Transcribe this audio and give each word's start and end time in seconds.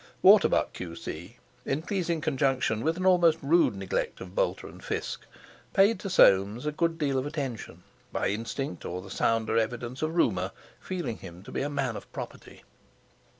Waterbuck, 0.23 0.73
Q.C., 0.73 1.37
in 1.63 1.83
pleasing 1.83 2.21
conjunction 2.21 2.83
with 2.83 2.97
an 2.97 3.05
almost 3.05 3.37
rude 3.43 3.75
neglect 3.75 4.19
of 4.19 4.33
Boulter 4.33 4.67
and 4.67 4.83
Fiske 4.83 5.27
paid 5.73 5.99
to 5.99 6.09
Soames 6.09 6.65
a 6.65 6.71
good 6.71 6.97
deal 6.97 7.19
of 7.19 7.27
attention, 7.27 7.83
by 8.11 8.29
instinct 8.29 8.83
or 8.83 9.03
the 9.03 9.11
sounder 9.11 9.57
evidence 9.59 10.01
of 10.01 10.15
rumour, 10.15 10.53
feeling 10.79 11.17
him 11.17 11.43
to 11.43 11.51
be 11.51 11.61
a 11.61 11.69
man 11.69 11.95
of 11.95 12.11
property. 12.11 12.63